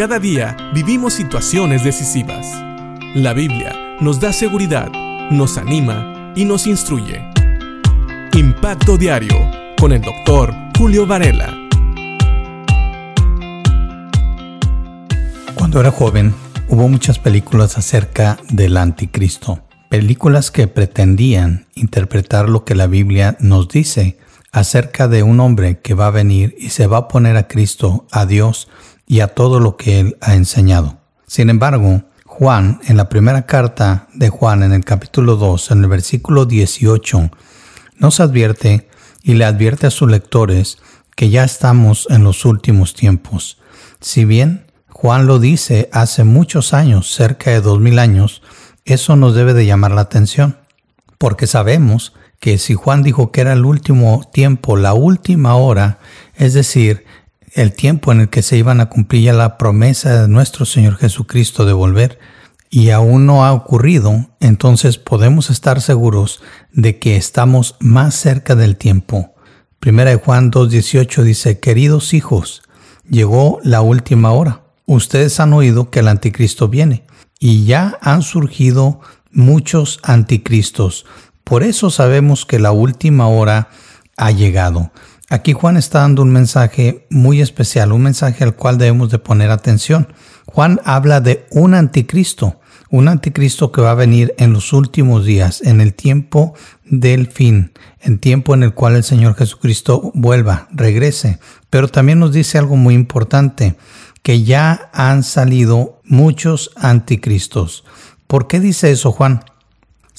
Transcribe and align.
Cada 0.00 0.18
día 0.18 0.56
vivimos 0.72 1.12
situaciones 1.12 1.84
decisivas. 1.84 2.46
La 3.14 3.34
Biblia 3.34 3.98
nos 4.00 4.18
da 4.18 4.32
seguridad, 4.32 4.90
nos 5.30 5.58
anima 5.58 6.32
y 6.34 6.46
nos 6.46 6.66
instruye. 6.66 7.22
Impacto 8.32 8.96
Diario 8.96 9.36
con 9.78 9.92
el 9.92 10.00
doctor 10.00 10.54
Julio 10.78 11.06
Varela. 11.06 11.54
Cuando 15.54 15.80
era 15.80 15.90
joven, 15.90 16.34
hubo 16.70 16.88
muchas 16.88 17.18
películas 17.18 17.76
acerca 17.76 18.38
del 18.48 18.78
anticristo. 18.78 19.60
Películas 19.90 20.50
que 20.50 20.66
pretendían 20.66 21.66
interpretar 21.74 22.48
lo 22.48 22.64
que 22.64 22.74
la 22.74 22.86
Biblia 22.86 23.36
nos 23.38 23.68
dice 23.68 24.16
acerca 24.50 25.08
de 25.08 25.22
un 25.22 25.40
hombre 25.40 25.80
que 25.80 25.92
va 25.92 26.06
a 26.06 26.10
venir 26.10 26.56
y 26.58 26.70
se 26.70 26.86
va 26.86 26.96
a 26.96 27.08
poner 27.08 27.36
a 27.36 27.48
Cristo, 27.48 28.06
a 28.10 28.24
Dios 28.24 28.68
y 29.10 29.18
a 29.18 29.26
todo 29.26 29.58
lo 29.58 29.76
que 29.76 29.98
Él 29.98 30.16
ha 30.20 30.36
enseñado. 30.36 30.98
Sin 31.26 31.50
embargo, 31.50 32.04
Juan, 32.26 32.78
en 32.86 32.96
la 32.96 33.08
primera 33.08 33.44
carta 33.44 34.06
de 34.14 34.28
Juan, 34.28 34.62
en 34.62 34.72
el 34.72 34.84
capítulo 34.84 35.34
2, 35.34 35.72
en 35.72 35.82
el 35.82 35.88
versículo 35.88 36.46
18, 36.46 37.28
nos 37.98 38.20
advierte 38.20 38.88
y 39.24 39.34
le 39.34 39.46
advierte 39.46 39.88
a 39.88 39.90
sus 39.90 40.08
lectores 40.08 40.78
que 41.16 41.28
ya 41.28 41.42
estamos 41.42 42.06
en 42.08 42.22
los 42.22 42.44
últimos 42.44 42.94
tiempos. 42.94 43.58
Si 44.00 44.24
bien 44.24 44.66
Juan 44.88 45.26
lo 45.26 45.40
dice 45.40 45.90
hace 45.92 46.22
muchos 46.22 46.72
años, 46.72 47.12
cerca 47.12 47.50
de 47.50 47.60
dos 47.60 47.80
mil 47.80 47.98
años, 47.98 48.42
eso 48.84 49.16
nos 49.16 49.34
debe 49.34 49.54
de 49.54 49.66
llamar 49.66 49.90
la 49.90 50.02
atención, 50.02 50.56
porque 51.18 51.48
sabemos 51.48 52.12
que 52.38 52.58
si 52.58 52.74
Juan 52.74 53.02
dijo 53.02 53.32
que 53.32 53.40
era 53.40 53.54
el 53.54 53.64
último 53.64 54.30
tiempo, 54.32 54.76
la 54.76 54.94
última 54.94 55.56
hora, 55.56 55.98
es 56.36 56.54
decir, 56.54 57.06
el 57.52 57.72
tiempo 57.72 58.12
en 58.12 58.20
el 58.20 58.28
que 58.28 58.42
se 58.42 58.56
iban 58.56 58.80
a 58.80 58.88
cumplir 58.88 59.24
ya 59.24 59.32
la 59.32 59.58
promesa 59.58 60.22
de 60.22 60.28
nuestro 60.28 60.64
Señor 60.64 60.96
Jesucristo 60.96 61.64
de 61.64 61.72
volver, 61.72 62.18
y 62.70 62.90
aún 62.90 63.26
no 63.26 63.44
ha 63.44 63.52
ocurrido, 63.52 64.30
entonces 64.38 64.96
podemos 64.96 65.50
estar 65.50 65.80
seguros 65.80 66.40
de 66.72 67.00
que 67.00 67.16
estamos 67.16 67.74
más 67.80 68.14
cerca 68.14 68.54
del 68.54 68.76
tiempo. 68.76 69.34
Primera 69.80 70.10
de 70.10 70.16
Juan 70.16 70.52
2.18 70.52 71.22
dice, 71.22 71.58
queridos 71.58 72.14
hijos, 72.14 72.62
llegó 73.08 73.58
la 73.64 73.80
última 73.80 74.30
hora. 74.30 74.62
Ustedes 74.86 75.40
han 75.40 75.52
oído 75.52 75.90
que 75.90 76.00
el 76.00 76.08
anticristo 76.08 76.68
viene 76.68 77.04
y 77.40 77.64
ya 77.64 77.98
han 78.02 78.22
surgido 78.22 79.00
muchos 79.32 79.98
anticristos. 80.02 81.06
Por 81.42 81.64
eso 81.64 81.90
sabemos 81.90 82.46
que 82.46 82.60
la 82.60 82.70
última 82.70 83.26
hora 83.26 83.68
ha 84.16 84.30
llegado. 84.30 84.92
Aquí 85.32 85.52
Juan 85.52 85.76
está 85.76 86.00
dando 86.00 86.22
un 86.22 86.32
mensaje 86.32 87.06
muy 87.08 87.40
especial, 87.40 87.92
un 87.92 88.02
mensaje 88.02 88.42
al 88.42 88.56
cual 88.56 88.78
debemos 88.78 89.10
de 89.10 89.20
poner 89.20 89.52
atención. 89.52 90.12
Juan 90.44 90.80
habla 90.84 91.20
de 91.20 91.46
un 91.52 91.74
anticristo, 91.74 92.58
un 92.90 93.06
anticristo 93.06 93.70
que 93.70 93.80
va 93.80 93.92
a 93.92 93.94
venir 93.94 94.34
en 94.38 94.52
los 94.52 94.72
últimos 94.72 95.24
días, 95.24 95.62
en 95.62 95.80
el 95.80 95.94
tiempo 95.94 96.54
del 96.84 97.28
fin, 97.28 97.70
en 98.00 98.18
tiempo 98.18 98.54
en 98.54 98.64
el 98.64 98.74
cual 98.74 98.96
el 98.96 99.04
Señor 99.04 99.36
Jesucristo 99.36 100.10
vuelva, 100.14 100.66
regrese. 100.72 101.38
Pero 101.70 101.86
también 101.86 102.18
nos 102.18 102.32
dice 102.32 102.58
algo 102.58 102.74
muy 102.74 102.94
importante, 102.94 103.76
que 104.24 104.42
ya 104.42 104.90
han 104.92 105.22
salido 105.22 106.00
muchos 106.04 106.72
anticristos. 106.74 107.84
¿Por 108.26 108.48
qué 108.48 108.58
dice 108.58 108.90
eso 108.90 109.12
Juan? 109.12 109.44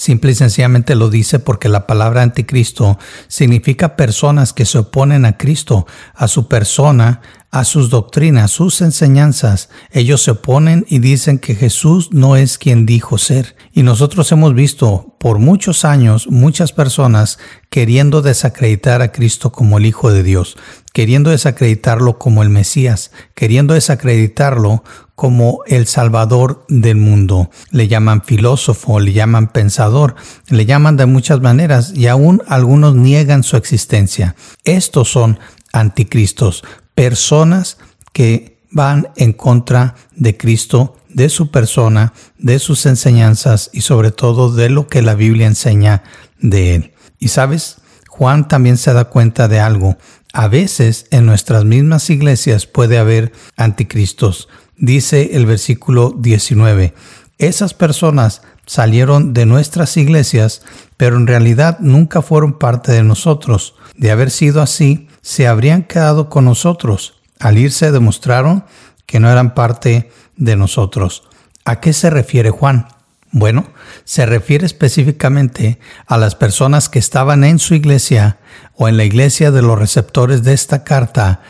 Simple 0.02 0.32
y 0.32 0.34
sencillamente 0.34 0.96
lo 0.96 1.12
dice 1.12 1.38
porque 1.38 1.70
la 1.70 1.86
palabra 1.86 2.24
anticristo 2.24 2.98
significa 3.28 3.96
personas 3.96 4.52
que 4.52 4.66
se 4.66 4.80
oponen 4.80 5.26
a 5.26 5.38
Cristo, 5.38 5.86
a 6.16 6.28
su 6.28 6.48
persona, 6.48 7.22
a 7.52 7.66
sus 7.66 7.90
doctrinas, 7.90 8.52
sus 8.52 8.82
enseñanzas. 8.82 9.70
Ellos 9.92 10.24
se 10.24 10.32
oponen 10.32 10.86
y 10.88 11.00
dicen 11.00 11.38
que 11.38 11.54
Jesús 11.54 12.10
no 12.12 12.38
es 12.38 12.58
quien 12.58 12.86
dijo 12.86 13.18
ser. 13.18 13.58
Y 13.74 13.84
nosotros 13.84 14.32
hemos 14.32 14.56
visto 14.56 15.18
por 15.20 15.38
muchos 15.38 15.84
años 15.84 16.28
muchas 16.28 16.72
personas 16.72 17.40
queriendo 17.70 18.22
desacreditar 18.22 19.02
a 19.02 19.12
Cristo 19.12 19.52
como 19.52 19.78
el 19.78 19.86
Hijo 19.86 20.12
de 20.12 20.24
Dios, 20.24 20.58
queriendo 20.94 21.30
desacreditarlo 21.30 22.18
como 22.18 22.42
el 22.42 22.50
Mesías, 22.50 23.12
queriendo 23.36 23.74
desacreditarlo 23.74 24.84
como 25.16 25.59
el 25.68 25.88
Salvador 25.88 26.66
del 26.70 26.98
mundo. 26.98 27.52
Le 27.70 27.90
llaman 27.90 28.24
filósofo, 28.24 29.00
le 29.02 29.12
llaman 29.12 29.52
pensador, 29.52 30.16
le 30.50 30.66
llaman 30.66 30.96
de 30.96 31.06
muchas 31.06 31.42
maneras 31.42 31.94
y 31.94 32.08
aún 32.08 32.42
algunos 32.48 32.96
niegan 32.96 33.44
su 33.44 33.58
existencia. 33.58 34.36
Estos 34.64 35.12
son 35.12 35.38
anticristos, 35.74 36.64
personas 37.01 37.79
que 38.13 38.59
van 38.69 39.07
en 39.16 39.34
contra 39.34 39.95
de 40.16 40.38
Cristo, 40.38 40.97
de 41.09 41.29
su 41.29 41.50
persona, 41.50 42.13
de 42.38 42.59
sus 42.59 42.85
enseñanzas 42.85 43.72
y 43.73 43.81
sobre 43.81 44.12
todo 44.12 44.53
de 44.53 44.69
lo 44.69 44.88
que 44.88 45.01
la 45.01 45.16
Biblia 45.16 45.47
enseña 45.47 46.03
de 46.41 46.75
él. 46.75 46.94
Y 47.17 47.29
sabes, 47.29 47.78
Juan 48.07 48.47
también 48.47 48.78
se 48.78 48.94
da 48.94 49.06
cuenta 49.06 49.47
de 49.47 49.59
algo. 49.59 49.97
A 50.31 50.47
veces 50.47 51.07
en 51.09 51.25
nuestras 51.25 51.66
mismas 51.66 52.12
iglesias 52.12 52.67
puede 52.67 53.00
haber 53.00 53.31
anticristos. 53.57 54.47
Dice 54.78 55.31
el 55.33 55.47
versículo 55.47 56.13
19, 56.16 56.94
esas 57.39 57.73
personas 57.73 58.44
salieron 58.68 59.33
de 59.33 59.47
nuestras 59.47 59.97
iglesias, 59.97 60.62
pero 60.97 61.16
en 61.16 61.25
realidad 61.25 61.79
nunca 61.79 62.22
fueron 62.22 62.59
parte 62.59 62.91
de 62.91 63.01
nosotros. 63.01 63.73
De 63.95 64.12
haber 64.12 64.29
sido 64.29 64.62
así, 64.62 65.07
se 65.22 65.48
habrían 65.48 65.84
quedado 65.84 66.30
con 66.30 66.46
nosotros. 66.46 67.22
Al 67.40 67.58
irse 67.58 67.92
demostraron 67.92 68.66
que 69.06 69.20
no 69.20 69.30
eran 69.30 69.54
parte 69.54 70.12
de 70.38 70.56
nosotros. 70.56 71.24
¿A 71.66 71.80
qué 71.80 71.94
se 71.94 72.09
refiere 72.09 72.50
Juan? 72.50 72.88
Bueno, 73.31 73.66
se 74.04 74.26
refiere 74.26 74.66
específicamente 74.66 75.80
a 76.06 76.18
las 76.18 76.36
personas 76.36 76.90
que 76.90 77.00
estaban 77.00 77.44
en 77.44 77.60
su 77.60 77.76
iglesia 77.76 78.40
o 78.76 78.90
en 78.90 78.98
la 78.98 79.06
iglesia 79.06 79.52
de 79.52 79.62
los 79.62 79.80
receptores 79.80 80.44
de 80.44 80.54
esta 80.54 80.84
carta, 80.84 81.42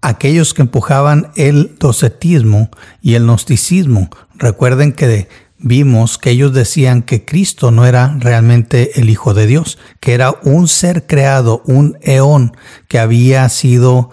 aquellos 0.00 0.54
que 0.54 0.62
empujaban 0.62 1.32
el 1.36 1.76
docetismo 1.78 2.70
y 3.02 3.14
el 3.14 3.24
gnosticismo. 3.24 4.08
Recuerden 4.34 4.92
que 4.92 5.28
vimos 5.58 6.18
que 6.18 6.30
ellos 6.30 6.52
decían 6.52 7.02
que 7.02 7.24
Cristo 7.24 7.70
no 7.70 7.86
era 7.86 8.16
realmente 8.18 9.00
el 9.00 9.10
Hijo 9.10 9.34
de 9.34 9.46
Dios, 9.46 9.78
que 10.00 10.14
era 10.14 10.34
un 10.42 10.68
ser 10.68 11.06
creado, 11.06 11.62
un 11.66 11.96
eón 12.02 12.56
que 12.88 12.98
había 12.98 13.48
sido 13.48 14.10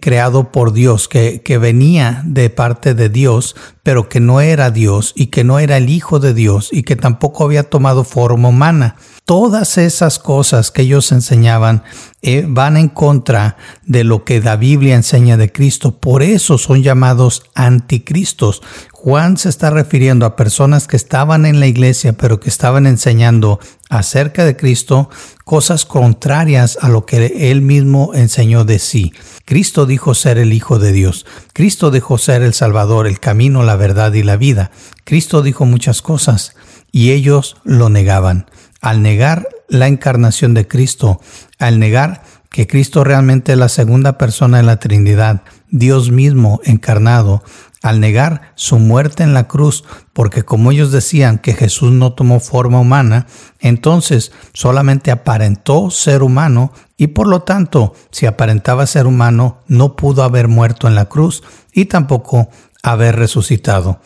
creado 0.00 0.50
por 0.50 0.72
Dios, 0.72 1.08
que, 1.08 1.42
que, 1.42 1.58
venía 1.58 2.22
de 2.24 2.50
parte 2.50 2.94
de 2.94 3.08
Dios, 3.08 3.54
pero 3.86 4.08
que 4.08 4.18
no 4.18 4.40
era 4.40 4.72
Dios 4.72 5.12
y 5.14 5.28
que 5.28 5.44
no 5.44 5.60
era 5.60 5.76
el 5.76 5.90
Hijo 5.90 6.18
de 6.18 6.34
Dios 6.34 6.70
y 6.72 6.82
que 6.82 6.96
tampoco 6.96 7.44
había 7.44 7.70
tomado 7.70 8.02
forma 8.02 8.48
humana. 8.48 8.96
Todas 9.24 9.78
esas 9.78 10.18
cosas 10.18 10.72
que 10.72 10.82
ellos 10.82 11.12
enseñaban 11.12 11.84
eh, 12.20 12.44
van 12.48 12.76
en 12.76 12.88
contra 12.88 13.56
de 13.84 14.02
lo 14.02 14.24
que 14.24 14.40
la 14.40 14.56
Biblia 14.56 14.96
enseña 14.96 15.36
de 15.36 15.52
Cristo. 15.52 15.98
Por 15.98 16.24
eso 16.24 16.58
son 16.58 16.82
llamados 16.82 17.44
anticristos. 17.54 18.60
Juan 18.90 19.36
se 19.36 19.48
está 19.48 19.70
refiriendo 19.70 20.26
a 20.26 20.34
personas 20.34 20.88
que 20.88 20.96
estaban 20.96 21.46
en 21.46 21.60
la 21.60 21.68
iglesia, 21.68 22.14
pero 22.14 22.40
que 22.40 22.48
estaban 22.48 22.88
enseñando 22.88 23.60
acerca 23.88 24.44
de 24.44 24.56
Cristo 24.56 25.10
cosas 25.44 25.84
contrarias 25.84 26.76
a 26.80 26.88
lo 26.88 27.06
que 27.06 27.50
él 27.52 27.62
mismo 27.62 28.14
enseñó 28.14 28.64
de 28.64 28.80
sí. 28.80 29.12
Cristo 29.44 29.86
dijo 29.86 30.14
ser 30.14 30.38
el 30.38 30.52
Hijo 30.52 30.80
de 30.80 30.90
Dios. 30.90 31.24
Cristo 31.52 31.92
dijo 31.92 32.18
ser 32.18 32.42
el 32.42 32.52
Salvador, 32.52 33.06
el 33.06 33.20
camino, 33.20 33.62
verdad 33.76 34.12
y 34.14 34.22
la 34.22 34.36
vida. 34.36 34.70
Cristo 35.04 35.42
dijo 35.42 35.64
muchas 35.64 36.02
cosas 36.02 36.54
y 36.92 37.12
ellos 37.12 37.56
lo 37.64 37.88
negaban 37.90 38.46
al 38.80 39.02
negar 39.02 39.48
la 39.68 39.88
encarnación 39.88 40.54
de 40.54 40.68
Cristo, 40.68 41.20
al 41.58 41.78
negar 41.78 42.22
que 42.50 42.66
Cristo 42.66 43.04
realmente 43.04 43.52
es 43.52 43.58
la 43.58 43.68
segunda 43.68 44.16
persona 44.16 44.58
de 44.58 44.62
la 44.62 44.78
Trinidad, 44.78 45.42
Dios 45.70 46.10
mismo 46.10 46.60
encarnado, 46.64 47.42
al 47.82 48.00
negar 48.00 48.52
su 48.54 48.78
muerte 48.78 49.22
en 49.22 49.34
la 49.34 49.46
cruz, 49.46 49.84
porque 50.12 50.44
como 50.44 50.72
ellos 50.72 50.90
decían 50.90 51.38
que 51.38 51.54
Jesús 51.54 51.92
no 51.92 52.14
tomó 52.14 52.40
forma 52.40 52.80
humana, 52.80 53.26
entonces 53.60 54.32
solamente 54.52 55.10
aparentó 55.10 55.90
ser 55.90 56.22
humano 56.22 56.72
y 56.96 57.08
por 57.08 57.26
lo 57.26 57.42
tanto, 57.42 57.94
si 58.10 58.26
aparentaba 58.26 58.86
ser 58.86 59.06
humano, 59.06 59.58
no 59.66 59.96
pudo 59.96 60.22
haber 60.22 60.48
muerto 60.48 60.88
en 60.88 60.94
la 60.94 61.06
cruz 61.06 61.42
y 61.72 61.84
tampoco 61.84 62.48
haber 62.86 63.16
resucitado. 63.16 64.00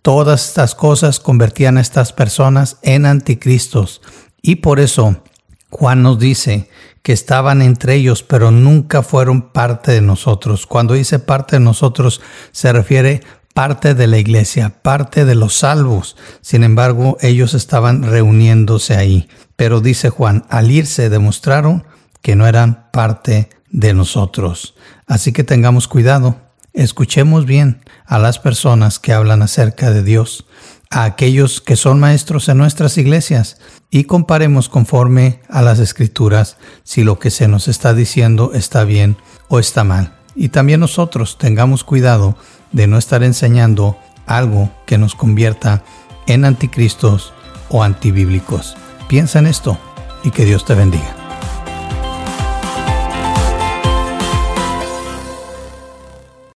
Todas 0.00 0.48
estas 0.48 0.74
cosas 0.74 1.20
convertían 1.20 1.76
a 1.76 1.80
estas 1.82 2.12
personas 2.12 2.78
en 2.82 3.06
anticristos 3.06 4.00
y 4.40 4.56
por 4.56 4.80
eso 4.80 5.22
Juan 5.70 6.02
nos 6.02 6.18
dice 6.18 6.68
que 7.02 7.12
estaban 7.12 7.62
entre 7.62 7.94
ellos, 7.94 8.22
pero 8.22 8.50
nunca 8.50 9.02
fueron 9.02 9.52
parte 9.52 9.92
de 9.92 10.00
nosotros. 10.00 10.66
Cuando 10.66 10.94
dice 10.94 11.18
parte 11.18 11.56
de 11.56 11.60
nosotros, 11.60 12.20
se 12.52 12.72
refiere 12.72 13.20
parte 13.54 13.94
de 13.94 14.06
la 14.06 14.18
iglesia, 14.18 14.82
parte 14.82 15.24
de 15.24 15.34
los 15.34 15.54
salvos. 15.54 16.16
Sin 16.40 16.64
embargo, 16.64 17.18
ellos 17.20 17.54
estaban 17.54 18.02
reuniéndose 18.02 18.96
ahí. 18.96 19.28
Pero 19.56 19.80
dice 19.80 20.10
Juan, 20.10 20.44
al 20.48 20.70
irse 20.70 21.10
demostraron 21.10 21.84
que 22.22 22.34
no 22.34 22.46
eran 22.46 22.90
parte 22.92 23.50
de 23.70 23.94
nosotros. 23.94 24.74
Así 25.06 25.32
que 25.32 25.44
tengamos 25.44 25.88
cuidado 25.88 26.36
Escuchemos 26.74 27.44
bien 27.44 27.84
a 28.06 28.18
las 28.18 28.38
personas 28.38 28.98
que 28.98 29.12
hablan 29.12 29.42
acerca 29.42 29.90
de 29.90 30.02
Dios, 30.02 30.46
a 30.90 31.04
aquellos 31.04 31.60
que 31.60 31.76
son 31.76 32.00
maestros 32.00 32.48
en 32.48 32.58
nuestras 32.58 32.96
iglesias 32.98 33.58
y 33.90 34.04
comparemos 34.04 34.68
conforme 34.68 35.40
a 35.48 35.62
las 35.62 35.78
escrituras 35.78 36.56
si 36.82 37.04
lo 37.04 37.18
que 37.18 37.30
se 37.30 37.48
nos 37.48 37.68
está 37.68 37.94
diciendo 37.94 38.52
está 38.54 38.84
bien 38.84 39.16
o 39.48 39.58
está 39.58 39.84
mal. 39.84 40.14
Y 40.34 40.48
también 40.48 40.80
nosotros 40.80 41.36
tengamos 41.38 41.84
cuidado 41.84 42.36
de 42.72 42.86
no 42.86 42.96
estar 42.96 43.22
enseñando 43.22 43.98
algo 44.26 44.70
que 44.86 44.96
nos 44.96 45.14
convierta 45.14 45.84
en 46.26 46.44
anticristos 46.44 47.34
o 47.68 47.82
antibíblicos. 47.82 48.76
Piensa 49.08 49.40
en 49.40 49.46
esto 49.46 49.78
y 50.24 50.30
que 50.30 50.46
Dios 50.46 50.64
te 50.64 50.74
bendiga. 50.74 51.21